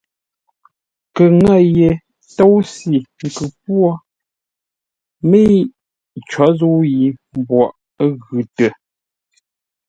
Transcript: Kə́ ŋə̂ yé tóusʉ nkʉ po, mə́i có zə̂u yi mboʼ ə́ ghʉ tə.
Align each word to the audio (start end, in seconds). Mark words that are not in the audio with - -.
Kə́ 1.15 1.27
ŋə̂ 1.41 1.57
yé 1.77 1.89
tóusʉ 2.35 2.93
nkʉ 3.27 3.35
po, 3.63 3.75
mə́i 5.29 5.59
có 6.31 6.45
zə̂u 6.57 6.79
yi 6.97 7.07
mboʼ 7.39 7.67
ə́ 8.03 8.07
ghʉ 8.23 8.39
tə. 8.55 8.67